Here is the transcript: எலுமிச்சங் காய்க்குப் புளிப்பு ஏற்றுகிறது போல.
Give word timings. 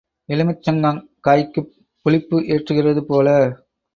எலுமிச்சங் 0.29 0.79
காய்க்குப் 1.19 1.69
புளிப்பு 2.05 2.39
ஏற்றுகிறது 2.47 3.01
போல. 3.01 3.27